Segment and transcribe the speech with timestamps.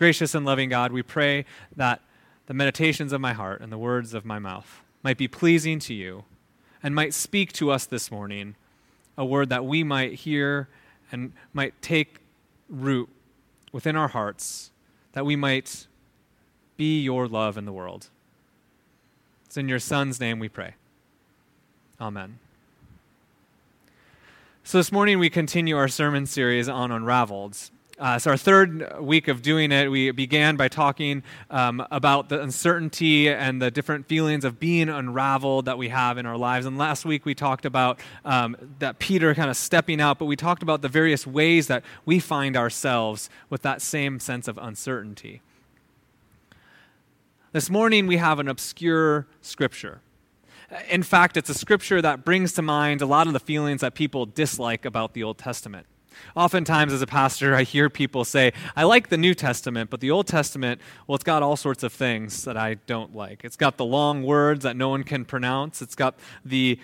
[0.00, 1.44] Gracious and loving God, we pray
[1.76, 2.00] that
[2.46, 5.92] the meditations of my heart and the words of my mouth might be pleasing to
[5.92, 6.24] you
[6.82, 8.54] and might speak to us this morning
[9.18, 10.70] a word that we might hear
[11.12, 12.20] and might take
[12.70, 13.10] root
[13.72, 14.70] within our hearts,
[15.12, 15.86] that we might
[16.78, 18.08] be your love in the world.
[19.44, 20.76] It's in your Son's name we pray.
[22.00, 22.38] Amen.
[24.64, 27.70] So this morning we continue our sermon series on Unraveled.
[28.00, 29.90] Uh, it's our third week of doing it.
[29.90, 35.66] We began by talking um, about the uncertainty and the different feelings of being unraveled
[35.66, 36.64] that we have in our lives.
[36.64, 40.34] And last week we talked about um, that Peter kind of stepping out, but we
[40.34, 45.42] talked about the various ways that we find ourselves with that same sense of uncertainty.
[47.52, 50.00] This morning we have an obscure scripture.
[50.88, 53.94] In fact, it's a scripture that brings to mind a lot of the feelings that
[53.94, 55.84] people dislike about the Old Testament.
[56.36, 60.10] Oftentimes, as a pastor, I hear people say, I like the New Testament, but the
[60.10, 63.44] Old Testament, well, it's got all sorts of things that I don't like.
[63.44, 66.78] It's got the long words that no one can pronounce, it's got the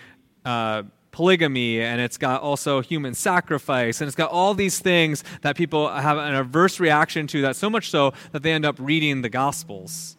[0.45, 5.55] uh, polygamy, and it's got also human sacrifice, and it's got all these things that
[5.55, 9.21] people have an adverse reaction to, that so much so that they end up reading
[9.21, 10.15] the Gospels.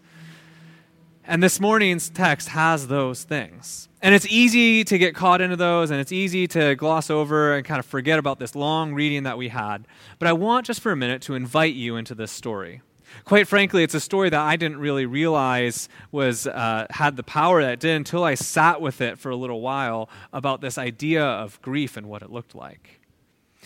[1.28, 3.90] And this morning's text has those things.
[4.00, 7.66] And it's easy to get caught into those, and it's easy to gloss over and
[7.66, 9.86] kind of forget about this long reading that we had.
[10.18, 12.80] But I want just for a minute to invite you into this story.
[13.26, 17.62] Quite frankly, it's a story that I didn't really realize was uh, had the power
[17.62, 21.22] that it did until I sat with it for a little while about this idea
[21.22, 23.02] of grief and what it looked like.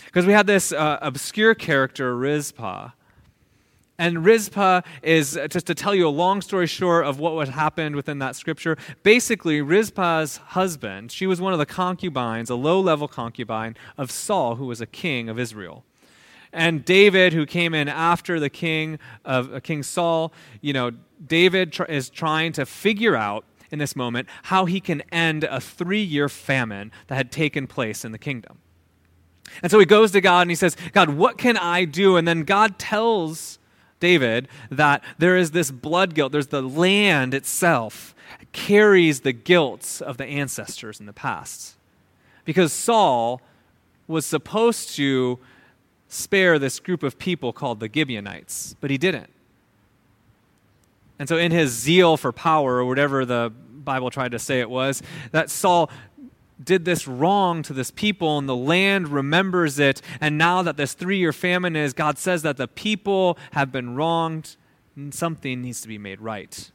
[0.03, 2.91] Because we had this uh, obscure character, Rizpah,
[3.99, 7.95] and Rizpah is, uh, just to tell you a long story short of what happened
[7.95, 13.07] within that scripture, basically, Rizpah's husband, she was one of the concubines, a low level
[13.07, 15.85] concubine of Saul, who was a king of Israel.
[16.51, 20.91] And David, who came in after the king of uh, King Saul, you know,
[21.25, 25.59] David tr- is trying to figure out in this moment how he can end a
[25.59, 28.59] three year famine that had taken place in the kingdom.
[29.61, 32.17] And so he goes to God and he says, God, what can I do?
[32.17, 33.59] And then God tells
[34.03, 36.33] David that there is this blood guilt.
[36.33, 38.13] There's the land itself
[38.51, 41.77] carries the guilt of the ancestors in the past.
[42.43, 43.41] Because Saul
[44.05, 45.39] was supposed to
[46.09, 49.29] spare this group of people called the Gibeonites, but he didn't.
[51.17, 53.53] And so, in his zeal for power, or whatever the
[53.85, 55.89] Bible tried to say it was, that Saul
[56.61, 60.01] did this wrong to this people, and the land remembers it.
[60.19, 63.95] And now that this three year famine is, God says that the people have been
[63.95, 64.55] wronged,
[64.95, 66.71] and something needs to be made right.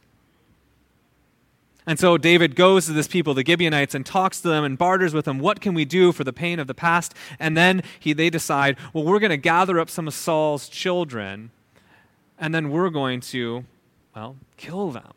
[1.86, 5.14] And so David goes to this people, the Gibeonites, and talks to them and barters
[5.14, 5.38] with them.
[5.38, 7.14] What can we do for the pain of the past?
[7.38, 11.50] And then he, they decide, well, we're going to gather up some of Saul's children,
[12.38, 13.64] and then we're going to,
[14.14, 15.14] well, kill them.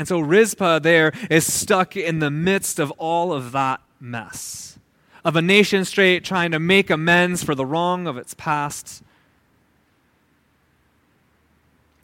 [0.00, 4.78] And so Rizpah there is stuck in the midst of all of that mess
[5.26, 9.02] of a nation state trying to make amends for the wrong of its past.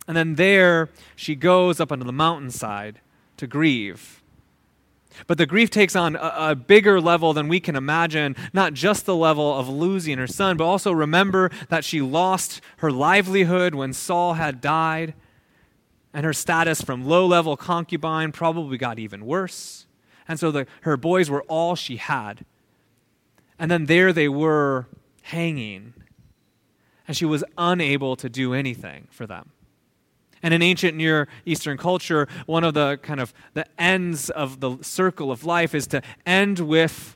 [0.06, 3.00] And then there she goes up onto the mountainside
[3.38, 4.22] to grieve.
[5.26, 9.06] But the grief takes on a, a, bigger level than we can imagine, not just
[9.06, 13.94] the level of losing her son, but also remember that she lost her livelihood when
[13.94, 15.14] Saul had died
[16.16, 19.86] and her status from low level concubine probably got even worse.
[20.26, 22.46] And so the, her boys were all she had.
[23.58, 24.86] And then there they were
[25.24, 25.92] hanging.
[27.06, 29.50] And she was unable to do anything for them.
[30.42, 34.78] And in ancient Near Eastern culture, one of the kind of the ends of the
[34.80, 37.14] circle of life is to end with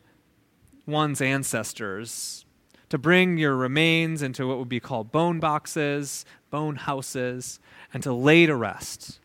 [0.87, 2.45] one's ancestors,
[2.91, 7.61] to bring your remains into what would be called bone boxes, bone houses,
[7.93, 9.19] and to lay to rest.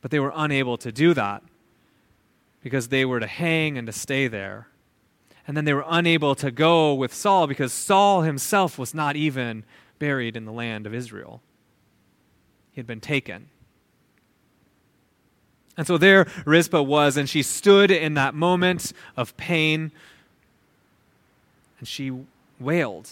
[0.00, 1.42] But they were unable to do that
[2.62, 4.68] because they were to hang and to stay there.
[5.46, 9.64] And then they were unable to go with Saul because Saul himself was not even
[9.98, 11.40] buried in the land of Israel.
[12.72, 13.48] He had been taken.
[15.76, 19.92] And so there Rizpah was, and she stood in that moment of pain,
[21.78, 22.12] and she
[22.58, 23.10] wailed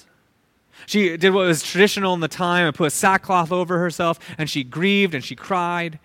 [0.87, 4.65] she did what was traditional in the time and put sackcloth over herself, and she
[4.65, 5.99] grieved and she cried.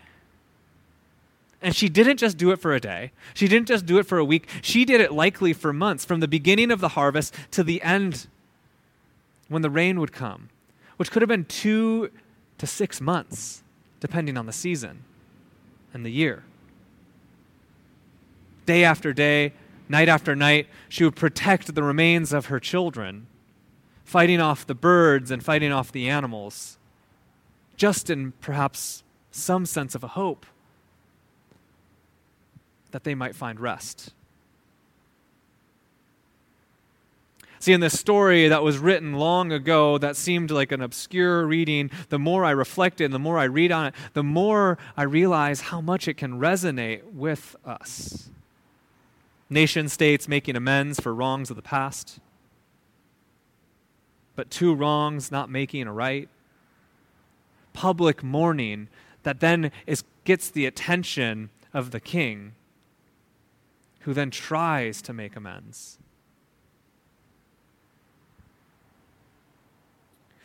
[1.62, 3.12] And she didn't just do it for a day.
[3.34, 4.48] She didn't just do it for a week.
[4.62, 8.28] She did it likely for months, from the beginning of the harvest to the end
[9.50, 10.50] when the rain would come,
[10.98, 12.12] which could have been two
[12.60, 13.64] to six months,
[14.00, 15.04] depending on the season
[15.94, 16.44] and the year.
[18.66, 19.54] Day after day,
[19.90, 23.28] night after night, she would protect the remains of her children
[24.10, 26.80] fighting off the birds and fighting off the animals,
[27.78, 30.48] just in perhaps some sense of a hope
[32.90, 34.14] that they might find rest.
[37.60, 41.92] See, in this story that was written long ago that seemed like an obscure reading,
[42.08, 45.62] the more I reflect reflected, the more I read on it, the more I realize
[45.62, 48.32] how much it can resonate with us.
[49.52, 52.20] Nation states making amends for wrongs of the past,
[54.40, 56.30] but two wrongs not making a right.
[57.74, 58.88] Public mourning
[59.24, 62.54] that then is, gets the attention of the king,
[64.04, 65.98] who then tries to make amends.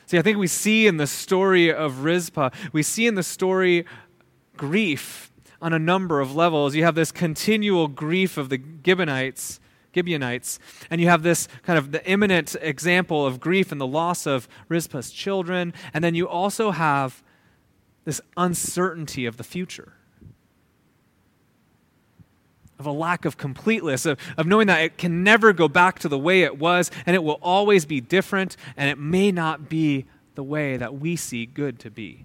[0.06, 3.84] See, I think we see in the story of Rizpah, we see in the story
[4.56, 5.30] grief
[5.62, 6.74] on a number of levels.
[6.74, 9.60] You have this continual grief of the Gibeonites,
[9.94, 10.58] Gibeonites,
[10.90, 14.48] and you have this kind of the imminent example of grief and the loss of
[14.68, 17.22] Rizpah's children, and then you also have
[18.04, 19.94] this uncertainty of the future.
[22.78, 26.08] Of a lack of completeness, of, of knowing that it can never go back to
[26.08, 30.06] the way it was, and it will always be different, and it may not be
[30.34, 32.24] the way that we see good to be.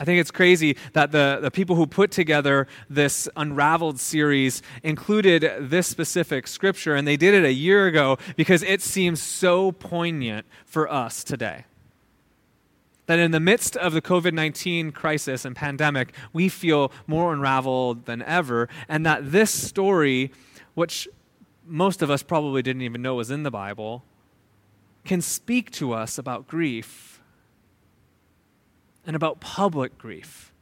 [0.00, 5.52] I think it's crazy that the, the people who put together this Unraveled series included
[5.60, 10.46] this specific scripture, and they did it a year ago because it seems so poignant
[10.64, 11.66] for us today.
[13.06, 18.06] That in the midst of the COVID 19 crisis and pandemic, we feel more unraveled
[18.06, 20.32] than ever, and that this story,
[20.72, 21.08] which
[21.66, 24.04] most of us probably didn't even know was in the Bible,
[25.04, 27.19] can speak to us about grief
[29.06, 30.52] and about public grief.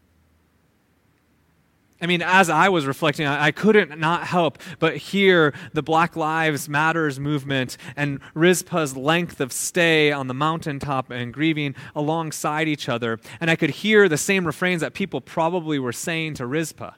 [2.01, 6.69] I mean, as I was reflecting, I couldn't not help but hear the Black Lives
[6.69, 13.19] Matters movement and Rizpah's length of stay on the mountaintop and grieving alongside each other.
[13.41, 16.93] And I could hear the same refrains that people probably were saying to Rizpah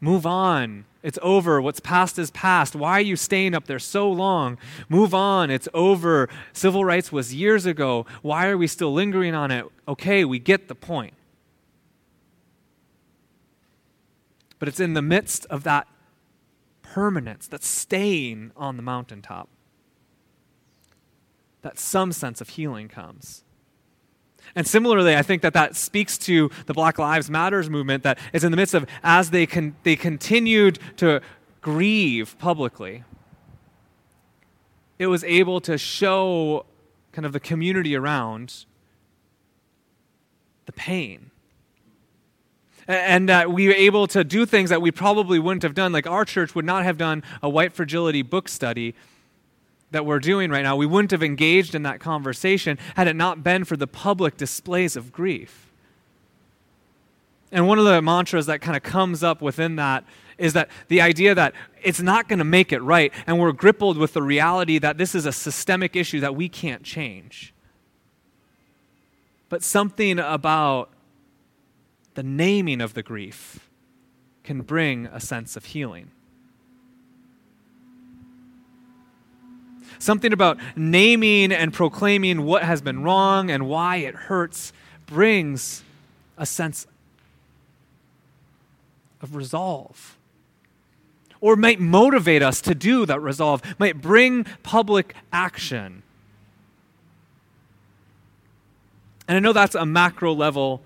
[0.00, 0.86] Move on.
[1.02, 1.62] It's over.
[1.62, 2.76] What's past is past.
[2.76, 4.58] Why are you staying up there so long?
[4.88, 5.50] Move on.
[5.50, 6.28] It's over.
[6.52, 8.04] Civil rights was years ago.
[8.22, 9.64] Why are we still lingering on it?
[9.88, 11.14] Okay, we get the point.
[14.58, 15.88] But it's in the midst of that
[16.82, 19.48] permanence, that staying on the mountaintop,
[21.62, 23.42] that some sense of healing comes.
[24.54, 28.44] And similarly, I think that that speaks to the Black Lives Matters movement that is
[28.44, 31.20] in the midst of, as they, con- they continued to
[31.60, 33.04] grieve publicly,
[34.98, 36.66] it was able to show
[37.12, 38.66] kind of the community around
[40.66, 41.30] the pain.
[42.86, 45.92] And that we were able to do things that we probably wouldn't have done.
[45.92, 48.94] Like our church would not have done a white fragility book study
[49.90, 53.42] that we're doing right now, we wouldn't have engaged in that conversation had it not
[53.42, 55.72] been for the public displays of grief.
[57.52, 60.04] And one of the mantras that kind of comes up within that
[60.38, 61.52] is that the idea that
[61.82, 65.14] it's not going to make it right, and we're grappled with the reality that this
[65.14, 67.52] is a systemic issue that we can't change.
[69.48, 70.90] But something about
[72.14, 73.68] the naming of the grief
[74.44, 76.10] can bring a sense of healing.
[80.00, 84.72] Something about naming and proclaiming what has been wrong and why it hurts
[85.04, 85.84] brings
[86.38, 86.86] a sense
[89.20, 90.16] of resolve.
[91.42, 96.02] Or might motivate us to do that resolve, might bring public action.
[99.28, 100.80] And I know that's a macro level,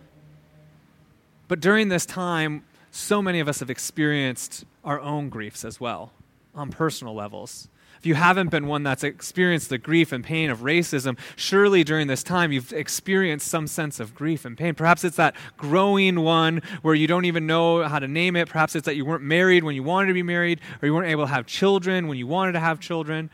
[1.46, 6.10] but during this time, so many of us have experienced our own griefs as well
[6.52, 7.68] on personal levels
[7.98, 12.06] if you haven't been one that's experienced the grief and pain of racism, surely during
[12.06, 14.74] this time you've experienced some sense of grief and pain.
[14.74, 18.48] Perhaps it's that growing one where you don't even know how to name it.
[18.48, 21.10] Perhaps it's that you weren't married when you wanted to be married, or you weren't
[21.10, 23.30] able to have children when you wanted to have children.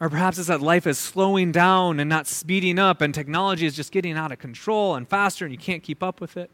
[0.00, 3.76] Or perhaps it's that life is slowing down and not speeding up, and technology is
[3.76, 6.50] just getting out of control and faster, and you can't keep up with it.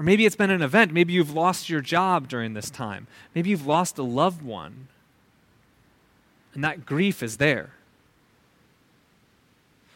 [0.00, 0.94] Or maybe it's been an event.
[0.94, 3.06] Maybe you've lost your job during this time.
[3.34, 4.88] Maybe you've lost a loved one.
[6.54, 7.74] And that grief is there.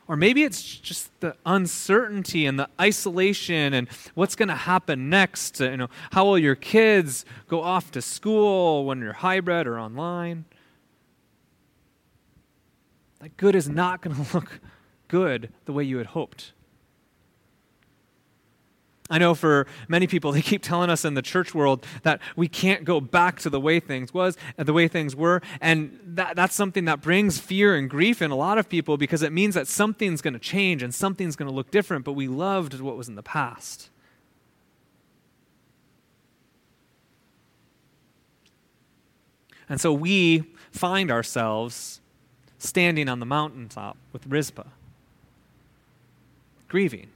[0.07, 5.59] Or maybe it's just the uncertainty and the isolation and what's going to happen next.
[5.61, 10.45] You know, how will your kids go off to school when you're hybrid or online?
[13.21, 14.61] That good is not going to look
[15.09, 16.53] good the way you had hoped.
[19.11, 22.49] I know for many people, they keep telling us in the church world that we
[22.49, 26.37] can't go back to the way things was, uh, the way things were, and that,
[26.37, 29.55] that's something that brings fear and grief in a lot of people because it means
[29.55, 32.05] that something's going to change and something's going to look different.
[32.05, 33.91] But we loved what was in the past.
[39.69, 42.01] And so we find ourselves
[42.59, 44.69] standing on the mountaintop with Rizpah,
[46.69, 47.09] grieving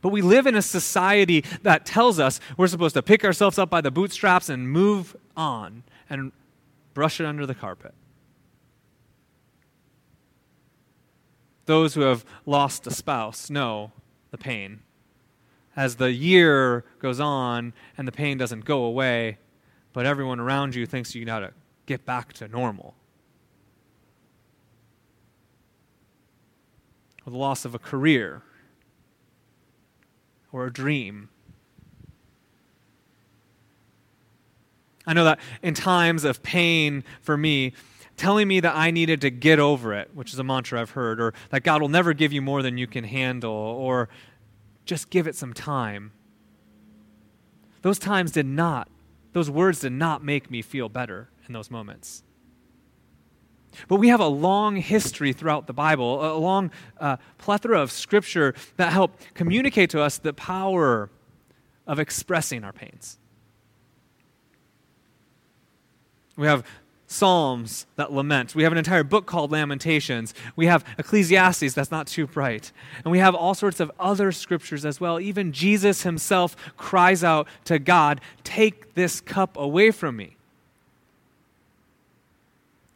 [0.00, 3.70] but we live in a society that tells us we're supposed to pick ourselves up
[3.70, 6.32] by the bootstraps and move on and
[6.94, 7.94] brush it under the carpet.
[11.66, 13.92] Those who have lost a spouse know
[14.30, 14.80] the pain.
[15.76, 19.38] As the year goes on and the pain doesn't go away,
[19.92, 21.52] but everyone around you thinks you got to
[21.86, 22.94] get back to normal.
[27.26, 28.42] Or the loss of a career
[30.52, 31.28] or a dream.
[35.06, 37.72] I know that in times of pain for me,
[38.16, 41.20] telling me that I needed to get over it, which is a mantra I've heard,
[41.20, 44.08] or that God will never give you more than you can handle, or
[44.84, 46.12] just give it some time.
[47.82, 48.88] Those times did not,
[49.32, 52.22] those words did not make me feel better in those moments.
[53.88, 58.54] But we have a long history throughout the Bible, a long uh, plethora of scripture
[58.76, 61.10] that help communicate to us the power
[61.86, 63.18] of expressing our pains.
[66.36, 66.64] We have
[67.06, 68.54] Psalms that lament.
[68.54, 70.32] We have an entire book called Lamentations.
[70.54, 72.70] We have Ecclesiastes that's not too bright.
[73.04, 75.18] And we have all sorts of other scriptures as well.
[75.18, 80.36] Even Jesus himself cries out to God, Take this cup away from me.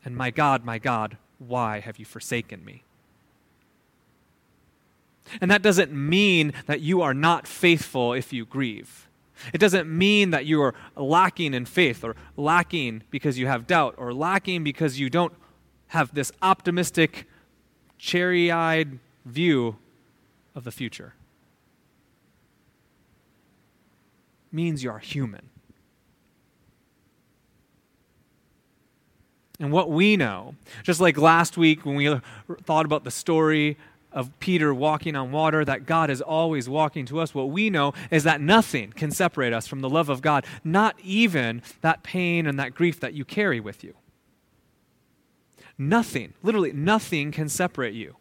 [0.04, 2.82] And my God, my God, why have you forsaken me?
[5.40, 9.08] And that doesn't mean that you are not faithful if you grieve.
[9.52, 13.94] It doesn't mean that you are lacking in faith or lacking because you have doubt
[13.96, 15.32] or lacking because you don't
[15.88, 17.26] have this optimistic,
[17.99, 19.76] cherry eyed view
[20.54, 21.14] of the future.
[24.52, 25.50] It means you are human.
[29.61, 30.54] And what we know.
[30.82, 32.20] Just like last week when we
[32.64, 33.76] thought about the story
[34.12, 37.92] of Peter walking on water, that God is always walking to us, what we know
[38.11, 42.46] is that nothing can separate us from the love of God, not even that pain
[42.46, 43.94] and that grief that you carry with you.
[45.76, 48.16] Nothing, literally, nothing can separate you.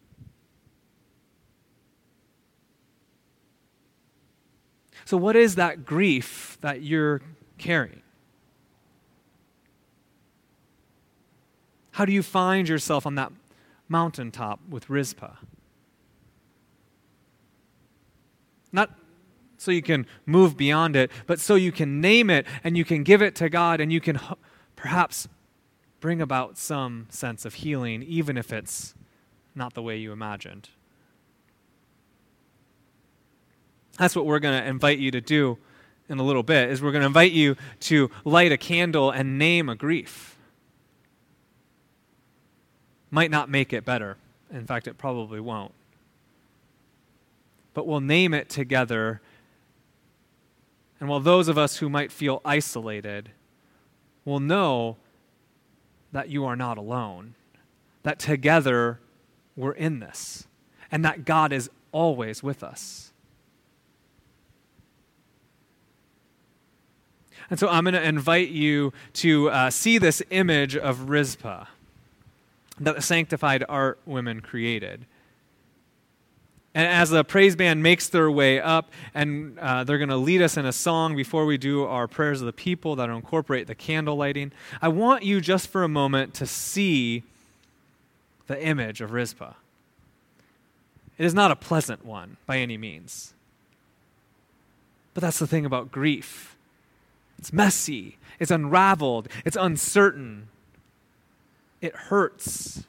[5.05, 7.21] So, what is that grief that you're
[7.57, 8.02] carrying?
[11.93, 13.31] How do you find yourself on that
[13.87, 15.35] mountaintop with Rizpah?
[18.71, 18.89] Not
[19.59, 23.03] so you can move beyond it, but so you can name it and you can
[23.03, 24.19] give it to God and you can
[24.75, 25.27] perhaps
[25.99, 28.95] bring about some sense of healing, even if it's
[29.53, 30.69] not the way you imagined.
[33.99, 35.59] That's what we're going to invite you to do
[36.09, 39.37] in a little bit is we're going to invite you to light a candle and
[39.37, 40.32] name a grief
[43.13, 44.17] might not make it better.
[44.51, 45.71] In fact, it probably won't.
[47.75, 49.21] But we'll name it together.
[50.99, 53.29] And while those of us who might feel isolated
[54.25, 54.97] will know
[56.11, 57.35] that you are not alone,
[58.01, 58.99] that together
[59.55, 60.47] we're in this,
[60.91, 63.13] and that God is always with us.
[67.51, 71.67] And so I'm going to invite you to uh, see this image of Rizpah
[72.79, 75.05] that the sanctified art women created.
[76.75, 80.41] And as the praise band makes their way up, and uh, they're going to lead
[80.41, 83.75] us in a song before we do our prayers of the people that incorporate the
[83.75, 84.51] candle lighting,
[84.81, 87.23] I want you just for a moment to see
[88.47, 89.53] the image of Rizpah.
[91.19, 93.35] It is not a pleasant one by any means.
[95.13, 96.49] But that's the thing about grief
[97.37, 100.47] it's messy, it's unraveled, it's uncertain
[101.83, 102.85] it hurts.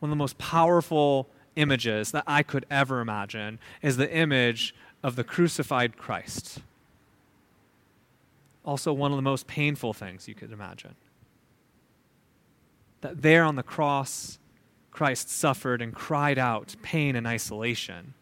[0.00, 5.16] One of the most powerful images that I could ever imagine is the image of
[5.16, 6.58] the crucified Christ.
[8.62, 10.94] Also, one of the most painful things you could imagine.
[13.00, 14.38] That there on the cross,
[14.90, 18.12] Christ suffered and cried out pain and isolation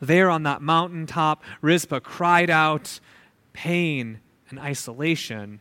[0.00, 3.00] there on that mountaintop, Rizpah cried out
[3.52, 4.20] pain
[4.50, 5.60] and isolation.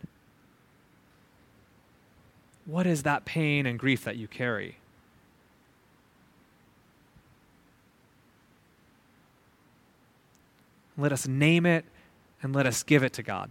[2.66, 4.78] what is that pain and grief that you carry?
[10.98, 11.86] Let us name it
[12.42, 13.50] and let us give it to God.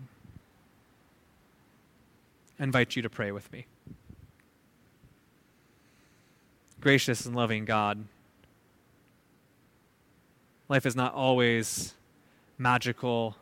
[2.58, 3.66] I invite you to pray with me.
[6.80, 8.04] Gracious and loving God,
[10.72, 11.92] life is not always
[12.56, 13.36] magical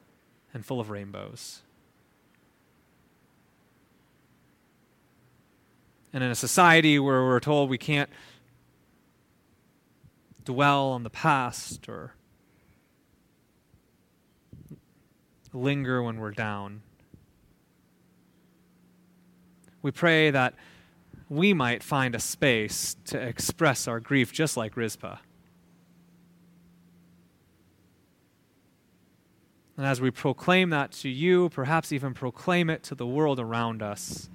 [0.52, 1.62] and full of rainbows.
[6.12, 8.10] And in a society where we're told we can't
[10.44, 12.14] dwell on the past or
[15.52, 16.82] linger when we're down,
[19.82, 20.54] we pray that
[21.28, 25.18] we might find a space to express our grief just like Rizpah.
[29.77, 33.83] And as we proclaim that to you, perhaps even proclaim it to the world around
[33.83, 34.29] us,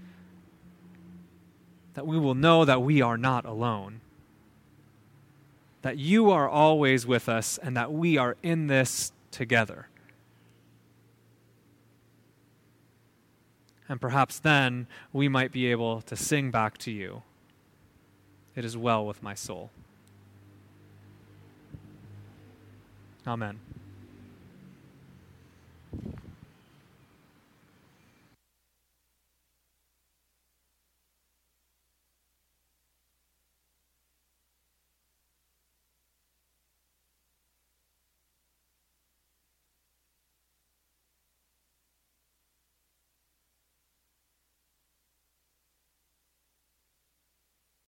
[1.94, 4.01] that we will know that we are not alone.
[5.82, 9.88] That you are always with us and that we are in this together.
[13.88, 17.22] And perhaps then we might be able to sing back to you,
[18.56, 19.70] It is well with my soul.
[23.27, 23.60] Amen.